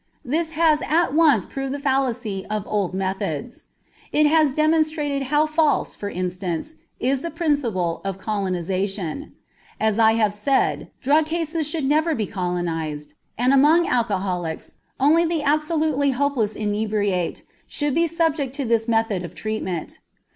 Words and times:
This 0.25 0.53
has 0.57 0.81
at 0.87 1.13
once 1.13 1.45
proved 1.45 1.75
the 1.75 1.79
fallacy 1.79 2.43
of 2.49 2.65
old 2.65 2.95
methods. 2.95 3.65
It 4.11 4.25
has 4.25 4.51
demonstrated 4.55 5.25
how 5.29 5.45
false, 5.45 5.93
for 5.93 6.09
instance, 6.09 6.73
is 6.99 7.21
the 7.21 7.29
principle 7.29 8.01
of 8.03 8.17
colonization. 8.17 9.33
As 9.79 9.99
I 9.99 10.13
have 10.13 10.33
said, 10.33 10.89
drug 11.01 11.27
cases 11.27 11.67
should 11.67 11.85
never 11.85 12.15
be 12.15 12.25
colonized, 12.25 13.13
and 13.37 13.53
among 13.53 13.85
alcoholics 13.87 14.73
only 14.99 15.23
the 15.23 15.43
absolutely 15.43 16.09
hopeless 16.09 16.55
inebriate 16.55 17.43
should 17.67 17.93
be 17.93 18.07
subjected 18.07 18.53
to 18.55 18.65
this 18.65 18.87
method 18.87 19.23
of 19.23 19.35
treatment. 19.35 19.99